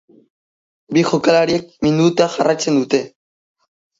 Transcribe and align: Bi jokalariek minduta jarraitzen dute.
Bi 0.95 1.03
jokalariek 1.09 1.67
minduta 1.87 2.29
jarraitzen 2.37 2.81
dute. 2.83 3.05